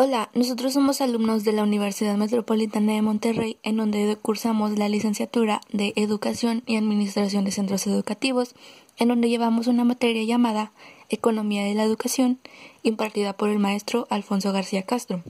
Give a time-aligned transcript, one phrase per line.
[0.00, 5.60] Hola, nosotros somos alumnos de la Universidad Metropolitana de Monterrey, en donde cursamos la licenciatura
[5.72, 8.54] de Educación y Administración de Centros Educativos,
[8.96, 10.70] en donde llevamos una materia llamada
[11.08, 12.38] Economía de la Educación,
[12.84, 15.24] impartida por el maestro Alfonso García Castro.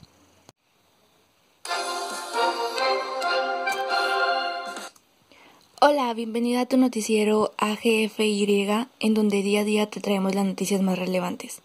[5.81, 8.69] Hola, bienvenida a tu noticiero AGFY,
[9.01, 11.63] en donde día a día te traemos las noticias más relevantes.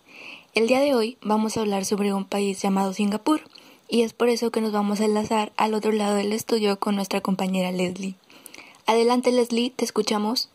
[0.53, 3.41] El día de hoy vamos a hablar sobre un país llamado Singapur
[3.87, 6.95] y es por eso que nos vamos a enlazar al otro lado del estudio con
[6.95, 8.17] nuestra compañera Leslie.
[8.85, 10.51] Adelante Leslie, te escuchamos.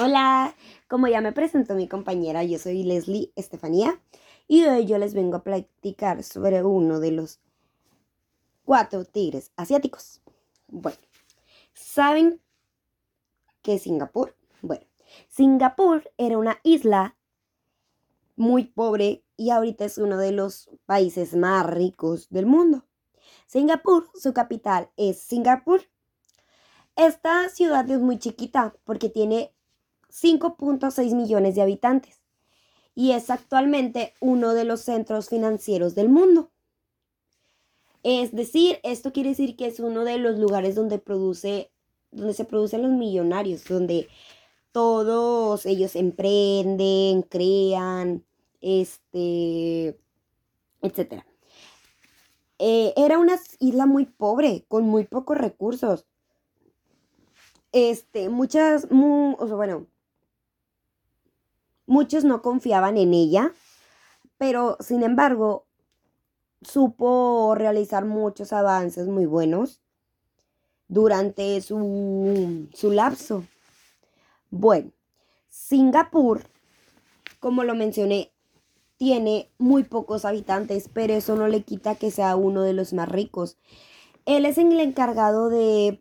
[0.00, 0.54] Hola,
[0.88, 4.00] como ya me presentó mi compañera, yo soy Leslie Estefanía
[4.48, 7.40] y hoy yo les vengo a platicar sobre uno de los
[8.64, 10.22] cuatro tigres asiáticos.
[10.68, 10.96] Bueno,
[11.74, 12.40] ¿saben
[13.60, 14.34] qué es Singapur?
[14.62, 14.86] Bueno,
[15.28, 17.16] Singapur era una isla
[18.42, 22.84] muy pobre y ahorita es uno de los países más ricos del mundo.
[23.46, 25.82] Singapur, su capital es Singapur.
[26.96, 29.54] Esta ciudad es muy chiquita porque tiene
[30.10, 32.20] 5.6 millones de habitantes
[32.96, 36.50] y es actualmente uno de los centros financieros del mundo.
[38.02, 41.70] Es decir, esto quiere decir que es uno de los lugares donde produce
[42.10, 44.08] donde se producen los millonarios, donde
[44.72, 48.24] todos ellos emprenden, crean,
[48.62, 49.98] este,
[50.80, 51.26] etcétera.
[52.58, 56.06] Eh, era una isla muy pobre, con muy pocos recursos.
[57.72, 59.86] Este, muchas, bueno,
[61.86, 63.52] muchos no confiaban en ella,
[64.38, 65.66] pero sin embargo,
[66.60, 69.82] supo realizar muchos avances muy buenos
[70.88, 73.44] durante su, su lapso.
[74.50, 74.92] Bueno,
[75.48, 76.44] Singapur,
[77.40, 78.32] como lo mencioné,
[79.02, 83.08] tiene muy pocos habitantes, pero eso no le quita que sea uno de los más
[83.08, 83.58] ricos.
[84.26, 86.00] Él es el encargado de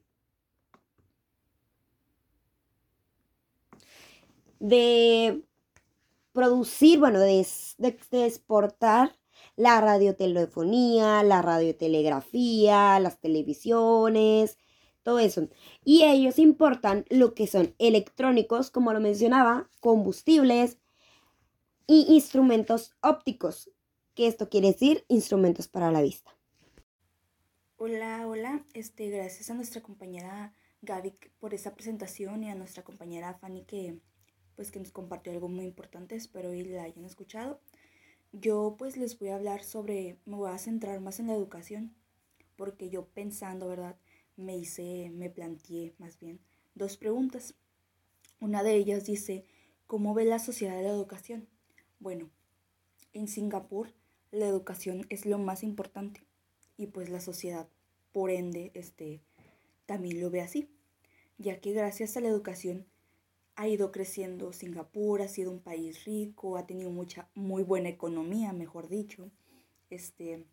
[4.59, 5.41] de
[6.31, 7.44] producir, bueno, de,
[7.79, 9.17] de, exportar
[9.56, 14.59] la radiotelefonía, la radiotelegrafía, las televisiones,
[15.01, 15.47] todo eso.
[15.84, 20.78] Y ellos importan lo que son electrónicos, como lo mencionaba, combustibles,
[21.91, 23.69] y instrumentos ópticos,
[24.16, 26.31] que esto quiere decir instrumentos para la vista.
[27.75, 30.53] Hola, hola, este, gracias a nuestra compañera
[30.84, 34.00] Gaby por esta presentación y a nuestra compañera Fanny que
[34.56, 37.59] pues que nos compartió algo muy importante, espero y la hayan escuchado.
[38.31, 41.94] Yo pues les voy a hablar sobre, me voy a centrar más en la educación,
[42.56, 43.97] porque yo pensando, ¿verdad?
[44.38, 46.40] Me hice, me planteé más bien
[46.73, 47.53] dos preguntas.
[48.40, 49.44] Una de ellas dice,
[49.88, 51.50] ¿cómo ve la sociedad de la educación?
[52.01, 52.31] Bueno,
[53.13, 53.94] en Singapur
[54.31, 56.23] la educación es lo más importante
[56.75, 57.67] y pues la sociedad,
[58.12, 59.22] por ende, este,
[59.85, 60.67] también lo ve así,
[61.38, 62.88] ya que gracias a la educación
[63.56, 68.51] ha ido creciendo Singapur, ha sido un país rico, ha tenido mucha, muy buena economía,
[68.51, 69.29] mejor dicho,
[69.91, 70.44] este,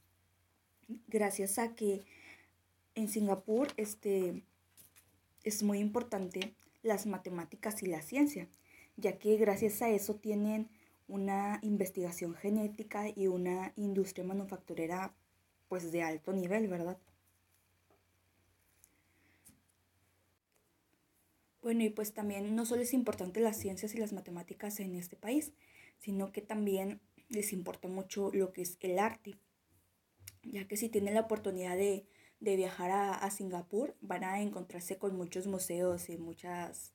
[1.06, 2.03] gracias a que
[2.94, 4.42] en Singapur, este,
[5.44, 8.48] es muy importante las matemáticas y la ciencia,
[8.98, 10.69] ya que gracias a eso tienen
[11.08, 15.14] una investigación genética y una industria manufacturera
[15.69, 16.98] pues de alto nivel, ¿verdad?
[21.62, 25.16] Bueno, y pues también no solo es importante las ciencias y las matemáticas en este
[25.16, 25.52] país,
[25.98, 29.34] sino que también les importa mucho lo que es el arte,
[30.42, 32.06] ya que si tienen la oportunidad de,
[32.40, 36.94] viajar a, a, Singapur, van a encontrarse con muchos museos y muchas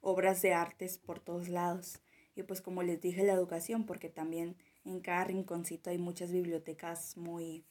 [0.00, 2.00] obras de artes por todos lados.
[2.38, 4.54] Y pues como les dije, la educación, porque también
[4.84, 7.64] en cada rinconcito hay muchas bibliotecas muy,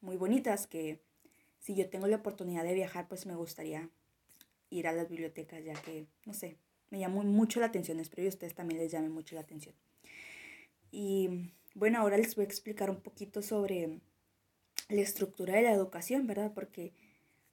[0.00, 1.02] muy bonitas que
[1.58, 3.90] si yo tengo la oportunidad de viajar, pues me gustaría
[4.70, 6.56] ir a las bibliotecas, ya que, no sé,
[6.88, 9.74] me llamó mucho la atención, espero que ustedes también les llame mucho la atención.
[10.90, 14.00] Y bueno, ahora les voy a explicar un poquito sobre
[14.88, 16.52] la estructura de la educación, ¿verdad?
[16.54, 16.94] Porque,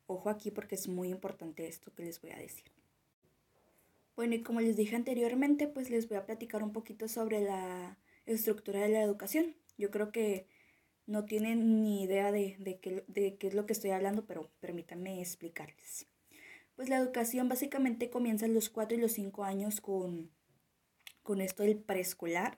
[0.06, 2.77] ojo aquí, porque es muy importante esto que les voy a decir.
[4.18, 8.00] Bueno, y como les dije anteriormente, pues les voy a platicar un poquito sobre la
[8.26, 9.56] estructura de la educación.
[9.78, 10.48] Yo creo que
[11.06, 15.22] no tienen ni idea de, qué, de qué es lo que estoy hablando, pero permítanme
[15.22, 16.08] explicarles.
[16.76, 20.32] Pues la educación básicamente comienza a los 4 y los 5 años con,
[21.22, 22.58] con esto del preescolar.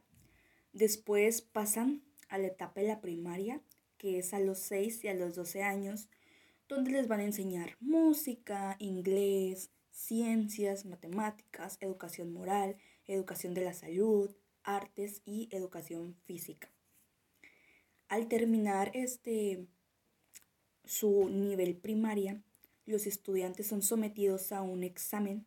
[0.71, 3.61] Después pasan a la etapa de la primaria,
[3.97, 6.07] que es a los 6 y a los 12 años,
[6.69, 14.31] donde les van a enseñar música, inglés, ciencias, matemáticas, educación moral, educación de la salud,
[14.63, 16.69] artes y educación física.
[18.07, 19.67] al terminar este
[20.85, 22.41] su nivel primaria,
[22.87, 25.45] los estudiantes son sometidos a un examen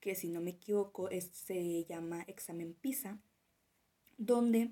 [0.00, 3.18] que si no me equivoco se llama examen PISA,
[4.16, 4.70] donde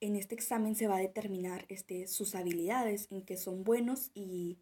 [0.00, 4.58] en este examen se va a determinar este, sus habilidades, en que son buenos y,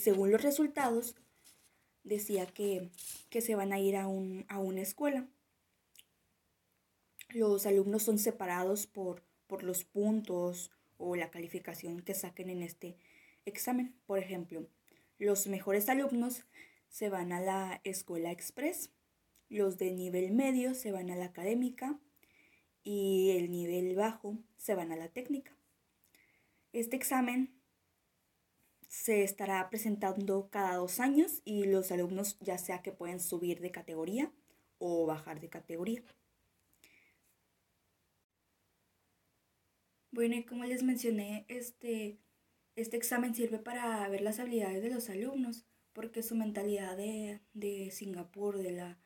[0.00, 1.14] según los resultados
[2.08, 2.90] decía que,
[3.40, 5.26] se van a ir a, a, una escuela.
[7.30, 12.96] Los alumnos son separados por, por los puntos o la calificación que saquen en este
[13.44, 13.94] examen.
[14.06, 14.66] Por ejemplo,
[15.18, 16.44] los mejores alumnos
[16.88, 18.90] se van a la escuela express,
[19.48, 21.98] los de nivel medio se van a la académica
[22.82, 25.52] y el nivel bajo se van a la técnica.
[26.72, 27.57] Este examen
[28.88, 33.70] se estará presentando cada dos años y los alumnos ya sea que pueden subir de
[33.70, 34.32] categoría
[34.78, 36.02] o bajar de categoría.
[40.10, 42.18] Bueno, y como les mencioné, este,
[42.76, 47.90] este examen sirve para ver las habilidades de los alumnos, porque su mentalidad de, de
[47.90, 48.98] Singapur, de la,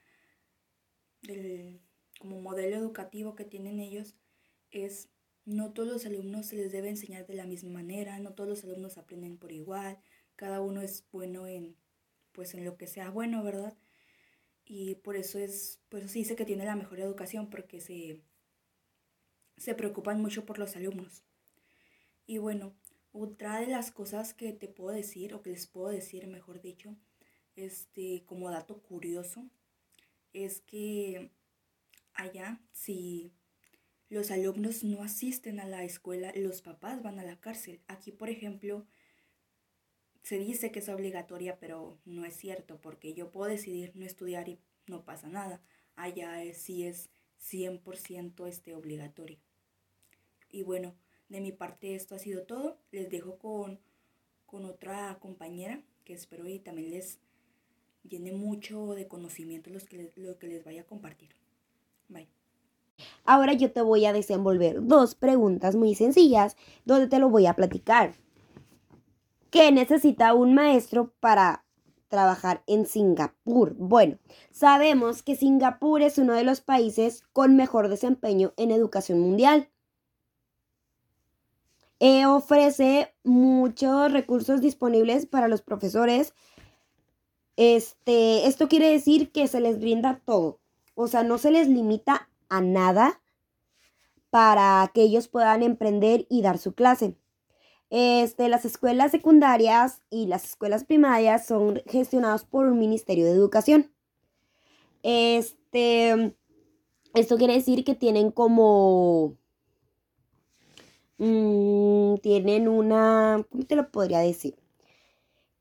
[1.22, 1.80] del
[2.20, 4.16] como modelo educativo que tienen ellos,
[4.70, 5.10] es
[5.44, 8.64] no todos los alumnos se les debe enseñar de la misma manera, no todos los
[8.64, 9.98] alumnos aprenden por igual,
[10.36, 11.76] cada uno es bueno en,
[12.32, 13.76] pues en lo que sea bueno, ¿verdad?
[14.64, 18.20] Y por eso es, pues sí dice que tiene la mejor educación, porque se,
[19.56, 21.24] se preocupan mucho por los alumnos.
[22.26, 22.74] Y bueno,
[23.12, 26.96] otra de las cosas que te puedo decir, o que les puedo decir, mejor dicho,
[27.56, 29.48] este, como dato curioso,
[30.32, 31.30] es que
[32.14, 33.32] allá, si
[34.12, 37.80] los alumnos no asisten a la escuela, los papás van a la cárcel.
[37.88, 38.84] Aquí, por ejemplo,
[40.22, 44.50] se dice que es obligatoria, pero no es cierto, porque yo puedo decidir no estudiar
[44.50, 45.62] y no pasa nada.
[45.96, 47.08] Allá es, sí es
[47.40, 49.38] 100% este obligatorio.
[50.50, 50.94] Y bueno,
[51.30, 52.78] de mi parte esto ha sido todo.
[52.90, 53.80] Les dejo con,
[54.44, 57.18] con otra compañera que espero y también les
[58.06, 61.30] llene mucho de conocimiento los que, lo que les vaya a compartir.
[62.08, 62.41] Bye.
[63.24, 67.54] Ahora yo te voy a desenvolver dos preguntas muy sencillas donde te lo voy a
[67.54, 68.14] platicar.
[69.50, 71.64] ¿Qué necesita un maestro para
[72.08, 73.74] trabajar en Singapur?
[73.76, 74.18] Bueno,
[74.50, 79.68] sabemos que Singapur es uno de los países con mejor desempeño en educación mundial.
[82.00, 86.34] Eh, ofrece muchos recursos disponibles para los profesores.
[87.56, 90.58] Este, esto quiere decir que se les brinda todo.
[90.94, 93.22] O sea, no se les limita a nada
[94.28, 97.16] para que ellos puedan emprender y dar su clase.
[97.90, 103.92] Este, las escuelas secundarias y las escuelas primarias son gestionadas por un Ministerio de Educación.
[105.02, 106.34] Este,
[107.14, 109.36] esto quiere decir que tienen como...
[111.18, 113.46] Mm, tienen una...
[113.50, 114.56] ¿Cómo te lo podría decir?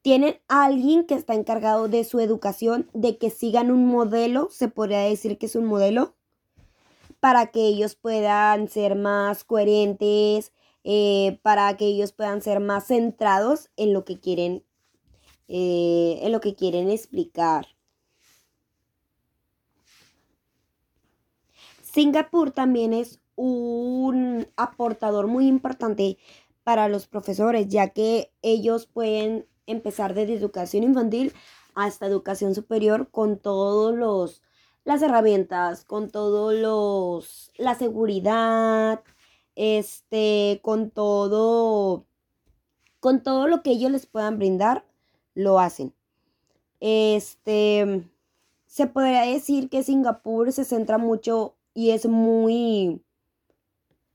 [0.01, 4.99] Tienen alguien que está encargado de su educación, de que sigan un modelo, se podría
[5.01, 6.15] decir que es un modelo,
[7.21, 10.51] para que ellos puedan ser más coherentes,
[10.83, 14.65] eh, para que ellos puedan ser más centrados en lo que quieren,
[15.47, 17.67] eh, en lo que quieren explicar.
[21.83, 26.17] Singapur también es un aportador muy importante
[26.63, 31.33] para los profesores, ya que ellos pueden empezar desde educación infantil
[31.75, 34.41] hasta educación superior con todos los
[34.83, 39.03] las herramientas, con todos los la seguridad,
[39.55, 42.05] este, con todo
[42.99, 44.85] con todo lo que ellos les puedan brindar,
[45.33, 45.93] lo hacen.
[46.79, 48.03] Este
[48.67, 53.01] se podría decir que Singapur se centra mucho y es muy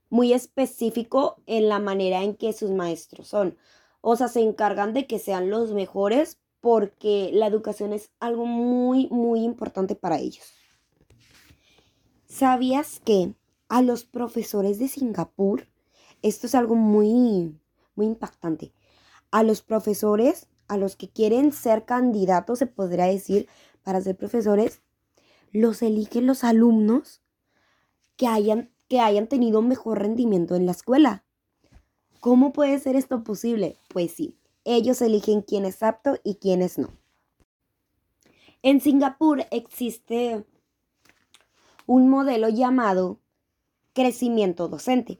[0.09, 3.57] muy específico en la manera en que sus maestros son.
[4.01, 9.07] O sea, se encargan de que sean los mejores porque la educación es algo muy,
[9.09, 10.56] muy importante para ellos.
[12.37, 13.33] ¿Sabías que
[13.67, 15.67] a los profesores de Singapur,
[16.21, 17.59] esto es algo muy,
[17.95, 18.73] muy impactante,
[19.31, 23.47] a los profesores, a los que quieren ser candidatos, se podría decir,
[23.81, 24.83] para ser profesores,
[25.51, 27.23] los eligen los alumnos
[28.17, 31.25] que hayan, que hayan tenido mejor rendimiento en la escuela.
[32.19, 33.79] ¿Cómo puede ser esto posible?
[33.91, 36.91] Pues sí, ellos eligen quién es apto y quién es no.
[38.61, 40.45] En Singapur existe
[41.87, 43.19] un modelo llamado
[43.93, 45.19] crecimiento docente.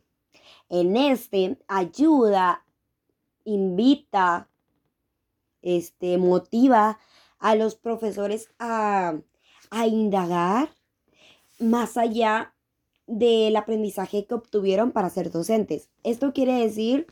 [0.69, 2.63] En este ayuda,
[3.45, 4.49] invita,
[5.63, 6.99] este, motiva
[7.39, 9.15] a los profesores a,
[9.71, 10.69] a indagar
[11.57, 12.53] más allá
[13.07, 15.89] del aprendizaje que obtuvieron para ser docentes.
[16.03, 17.07] Esto quiere decir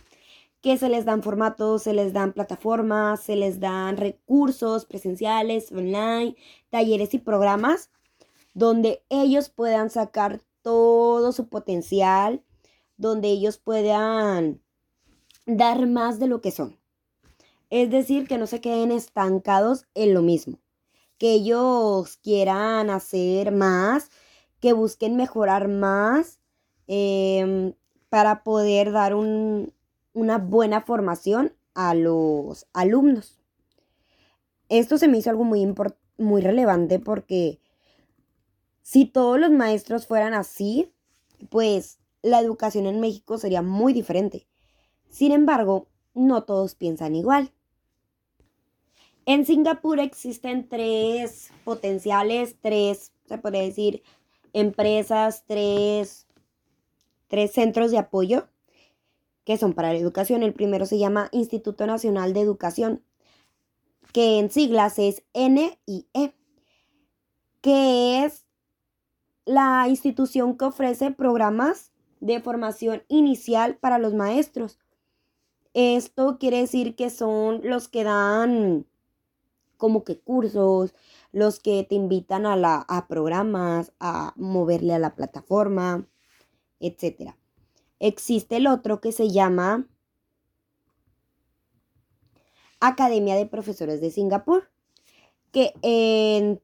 [0.62, 6.36] que se les dan formatos, se les dan plataformas, se les dan recursos presenciales, online,
[6.70, 7.90] talleres y programas
[8.56, 12.42] donde ellos puedan sacar todo su potencial,
[12.98, 14.62] donde ellos puedan
[15.46, 16.80] dar más de lo que son.
[17.70, 20.60] Es decir, que no se queden estancados en lo mismo,
[21.18, 24.10] que ellos quieran hacer más,
[24.62, 26.40] que busquen mejorar más
[26.88, 27.74] em,
[28.08, 33.38] para poder dar una buena formación a los alumnos.
[34.70, 35.68] Esto se me hizo algo muy,
[36.18, 37.60] muy relevante porque
[38.86, 40.94] si todos los maestros fueran así,
[41.50, 44.46] pues la educación en México sería muy diferente.
[45.10, 47.52] Sin embargo, no todos piensan igual.
[49.26, 54.04] En Singapur existen tres potenciales, tres, se puede decir,
[54.54, 56.28] empresas, tres,
[57.28, 58.50] tres centros de apoyo
[59.46, 60.44] que son para la educación.
[60.44, 63.04] El primero se llama Instituto Nacional de Educación,
[64.14, 66.36] que en siglas es NIE,
[67.62, 68.45] que es
[69.46, 74.80] la institución que ofrece programas de formación inicial para los maestros.
[75.74, 78.86] Esto quiere decir que son los que dan
[79.78, 80.94] como que cursos,
[81.32, 86.08] los que te invitan a, la, a programas, a moverle a la plataforma,
[86.80, 87.36] etc.
[88.00, 89.88] Existe el otro que se llama
[92.80, 94.70] Academia de Profesores de Singapur,
[95.52, 96.62] que en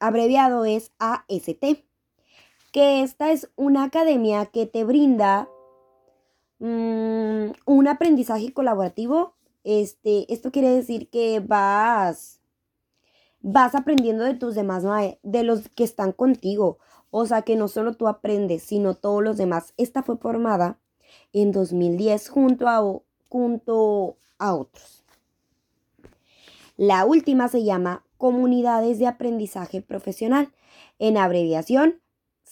[0.00, 1.84] abreviado es AST,
[2.74, 5.48] que esta es una academia que te brinda
[6.58, 9.36] mm, un aprendizaje colaborativo.
[9.62, 12.40] Este, esto quiere decir que vas
[13.40, 14.82] vas aprendiendo de tus demás,
[15.22, 16.78] de los que están contigo.
[17.12, 19.72] O sea, que no solo tú aprendes, sino todos los demás.
[19.76, 20.80] Esta fue formada
[21.32, 22.82] en 2010 junto a,
[23.28, 25.04] junto a otros.
[26.76, 30.52] La última se llama Comunidades de Aprendizaje Profesional,
[30.98, 32.00] en abreviación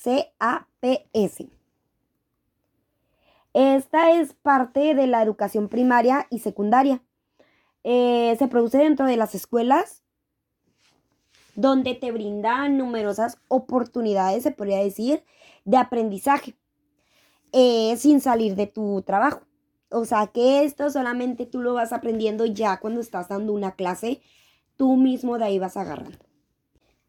[0.02, 1.44] CAPS.
[3.54, 7.02] Esta es parte de la educación primaria y secundaria.
[7.84, 10.02] Eh, se produce dentro de las escuelas
[11.54, 15.24] donde te brindan numerosas oportunidades, se podría decir,
[15.64, 16.54] de aprendizaje
[17.52, 19.42] eh, sin salir de tu trabajo.
[19.90, 24.22] O sea que esto solamente tú lo vas aprendiendo ya cuando estás dando una clase,
[24.76, 26.18] tú mismo de ahí vas agarrando.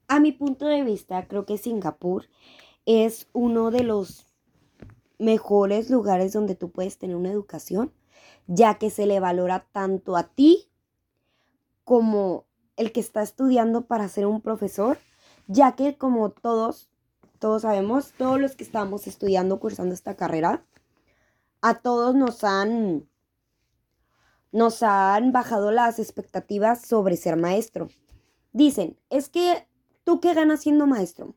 [0.10, 2.28] A mi punto de vista, creo que Singapur
[2.86, 4.28] es uno de los
[5.20, 7.94] mejores lugares donde tú puedes tener una educación,
[8.48, 10.70] ya que se le valora tanto a ti
[11.84, 14.98] como el que está estudiando para ser un profesor,
[15.48, 16.90] ya que como todos,
[17.40, 20.66] todos sabemos, todos los que estamos estudiando, cursando esta carrera,
[21.62, 23.08] a todos nos han,
[24.52, 27.88] nos han bajado las expectativas sobre ser maestro.
[28.52, 29.68] Dicen, es que
[30.04, 31.36] tú qué ganas siendo maestro.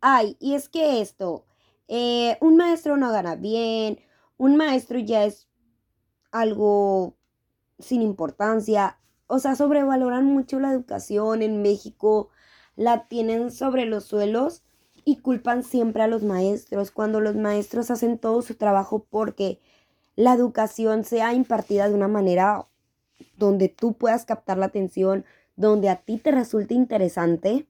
[0.00, 1.44] Ay, y es que esto,
[1.88, 4.00] eh, un maestro no gana bien,
[4.36, 5.48] un maestro ya es
[6.32, 7.16] algo
[7.80, 12.30] sin importancia o sea, sobrevaloran mucho la educación en México,
[12.76, 14.64] la tienen sobre los suelos
[15.04, 19.60] y culpan siempre a los maestros cuando los maestros hacen todo su trabajo porque
[20.16, 22.66] la educación sea impartida de una manera
[23.38, 25.26] donde tú puedas captar la atención,
[25.56, 27.67] donde a ti te resulte interesante.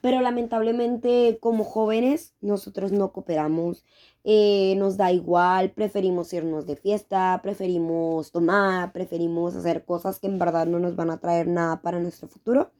[0.00, 3.84] Pero lamentablemente como jóvenes nosotros no cooperamos,
[4.24, 10.38] eh, nos da igual, preferimos irnos de fiesta, preferimos tomar, preferimos hacer cosas que en
[10.38, 12.70] verdad no nos van a traer nada para nuestro futuro,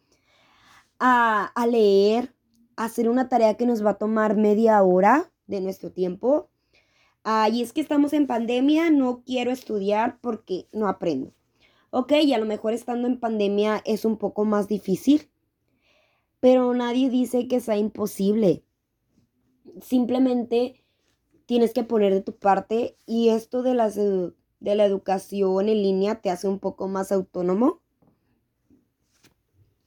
[0.99, 2.35] a, leer,
[2.77, 6.51] a hacer una tarea que nos va a tomar media hora de nuestro tiempo.
[7.25, 11.33] Ah, y es que estamos en pandemia, no quiero estudiar porque no aprendo.
[11.91, 15.31] Ok, y a lo mejor estando en pandemia es un poco más difícil,
[16.41, 18.65] pero nadie dice que sea imposible.
[19.83, 20.85] Simplemente
[21.47, 26.21] tienes que poner de tu parte y esto de, las, de la educación en línea
[26.21, 27.81] te hace un poco más autónomo.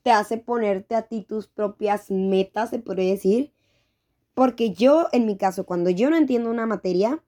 [0.03, 3.53] Te hace ponerte a ti tus propias metas, se puede decir.
[4.33, 7.23] Porque yo, en mi caso, cuando yo no entiendo una materia,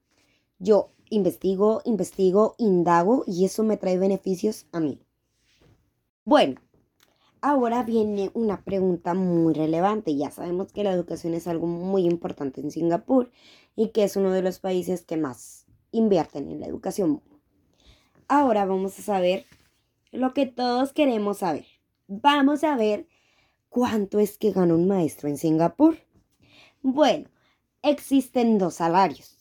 [0.58, 5.00] yo investigo, investigo, indago y eso me trae beneficios a mí.
[6.24, 6.60] Bueno,
[7.46, 10.16] Ahora viene una pregunta muy relevante.
[10.16, 13.30] Ya sabemos que la educación es algo muy importante en Singapur
[13.76, 17.20] y que es uno de los países que más invierten en la educación.
[18.28, 19.44] Ahora vamos a saber
[20.10, 21.66] lo que todos queremos saber.
[22.08, 23.08] Vamos a ver
[23.68, 25.98] cuánto es que gana un maestro en Singapur.
[26.80, 27.28] Bueno,
[27.82, 29.36] existen dos salarios.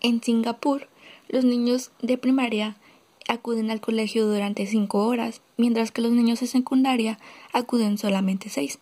[0.00, 0.88] En Singapur,
[1.28, 2.76] los niños de primaria
[3.30, 7.18] acuden al colegio durante cinco horas, mientras que los niños de secundaria
[7.52, 8.80] acuden solamente seis.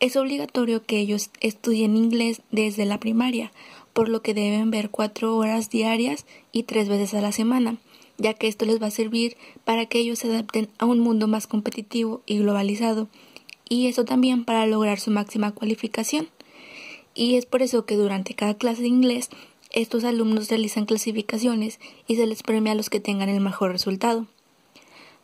[0.00, 3.52] Es obligatorio que ellos estudien inglés desde la primaria,
[3.92, 7.76] por lo que deben ver cuatro horas diarias y tres veces a la semana,
[8.16, 11.28] ya que esto les va a servir para que ellos se adapten a un mundo
[11.28, 13.08] más competitivo y globalizado,
[13.68, 16.28] y eso también para lograr su máxima cualificación.
[17.14, 19.28] Y es por eso que durante cada clase de inglés
[19.72, 24.26] estos alumnos realizan clasificaciones y se les premia a los que tengan el mejor resultado.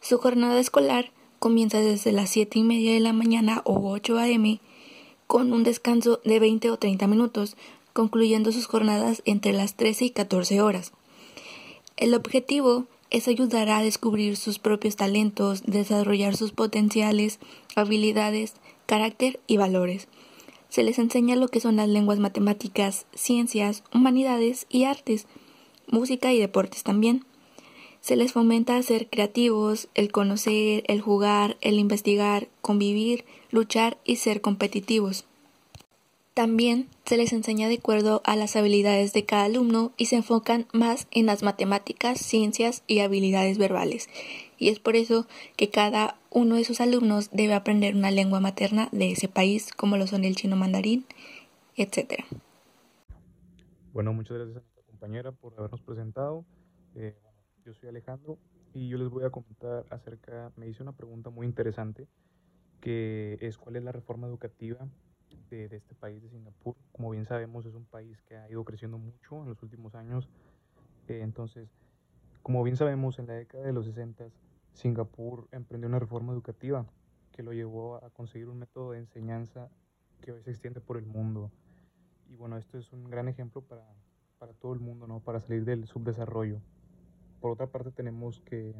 [0.01, 4.61] Su jornada escolar comienza desde las siete y media de la mañana o 8 a.m
[5.29, 7.57] con un descanso de 20 o 30 minutos,
[7.93, 10.93] concluyendo sus jornadas entre las 13 y 14 horas.
[11.99, 17.39] El objetivo es ayudar a descubrir sus propios talentos, desarrollar sus potenciales,
[17.77, 18.55] habilidades,
[18.87, 20.09] carácter y valores.
[20.69, 25.27] Se les enseña lo que son las lenguas matemáticas, ciencias, humanidades y artes,
[25.87, 27.25] música y deportes también.
[28.01, 34.41] Se les fomenta ser creativos, el conocer, el jugar, el investigar, convivir, luchar y ser
[34.41, 35.25] competitivos.
[36.39, 40.67] También se les enseña de acuerdo a las habilidades de cada alumno y se enfocan
[40.73, 44.09] más en las matemáticas, ciencias y habilidades verbales.
[44.57, 48.89] Y es por eso que cada uno de sus alumnos debe aprender una lengua materna
[48.93, 51.07] de ese país, como lo son el chino mandarín,
[51.75, 52.23] etc.
[53.93, 56.45] Bueno, muchas gracias a nuestra compañera por habernos presentado.
[56.95, 57.19] Eh,
[57.65, 58.39] yo soy Alejandro
[58.75, 62.07] y yo les voy a comentar acerca, me hice una pregunta muy interesante,
[62.81, 64.89] que es cuál es la reforma educativa
[65.51, 66.77] de, este país, de Singapur.
[66.93, 70.29] Como bien sabemos, es un país que ha ido creciendo mucho en los últimos años.
[71.09, 71.69] Eh, entonces,
[72.43, 74.29] como bien sabemos, en la década de los 60,
[74.73, 76.87] Singapur emprendió una reforma educativa
[77.33, 79.69] que lo llevó a conseguir un método de enseñanza
[80.21, 81.51] que hoy se extiende por el mundo.
[82.29, 83.87] Y bueno, esto es un gran ejemplo para,
[84.39, 85.21] para todo el mundo, ¿no?
[85.21, 86.61] Para salir del subdesarrollo.
[87.41, 88.75] Por otra parte, tenemos que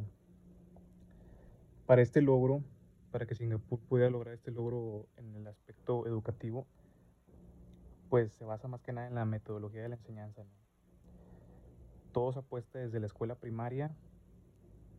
[1.89, 2.63] para este logro,
[3.11, 6.67] para que Singapur pueda lograr este logro en el aspecto educativo,
[8.09, 10.45] pues se basa más que nada en la metodología de la enseñanza.
[12.13, 13.95] Todo se apuesta desde la escuela primaria.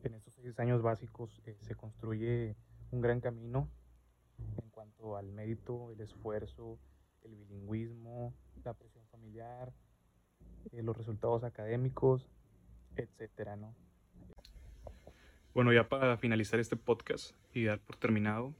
[0.03, 2.55] En estos seis años básicos eh, se construye
[2.91, 3.69] un gran camino
[4.61, 6.79] en cuanto al mérito, el esfuerzo,
[7.23, 9.73] el bilingüismo, la presión familiar,
[10.71, 12.29] eh, los resultados académicos,
[12.95, 13.75] etcétera, ¿no?
[15.53, 18.53] Bueno, ya para finalizar este podcast y dar por terminado,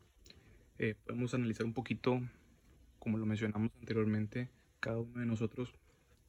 [0.80, 2.20] eh, podemos analizar un poquito,
[2.98, 4.50] como lo mencionamos anteriormente,
[4.80, 5.72] cada uno de nosotros,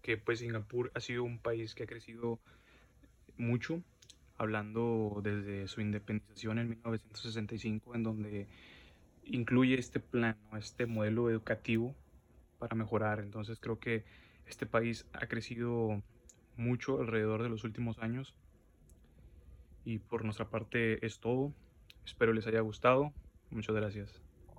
[0.02, 2.40] que pues Singapur ha sido un país que ha crecido
[3.38, 3.82] mucho,
[4.36, 8.46] hablando desde su independización en 1965, en donde
[9.24, 11.94] incluye este plan, este modelo educativo
[12.58, 13.20] para mejorar.
[13.20, 14.04] Entonces creo que
[14.46, 16.02] este país ha crecido
[16.58, 18.34] mucho alrededor de los últimos años.
[19.84, 21.54] Y por nuestra parte es todo.
[22.04, 23.12] Espero les haya gustado.
[23.50, 24.29] Muchas gracias.